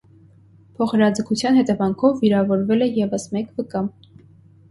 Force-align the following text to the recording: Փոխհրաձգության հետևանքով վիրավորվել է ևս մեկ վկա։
Փոխհրաձգության 0.77 1.59
հետևանքով 1.59 2.17
վիրավորվել 2.23 2.85
է 2.85 2.87
ևս 3.01 3.27
մեկ 3.35 3.51
վկա։ 3.61 3.83